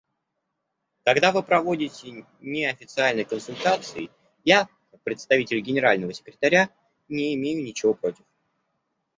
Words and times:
Когда 1.03 1.31
вы 1.31 1.43
проводите 1.43 2.25
неофициальные 2.39 3.23
консультации, 3.23 4.09
я 4.43 4.67
как 4.89 5.03
представитель 5.03 5.59
Генерального 5.61 6.11
секретаря, 6.11 6.71
не 7.07 7.35
имею 7.35 7.63
ничего 7.63 7.93
против. 7.93 8.25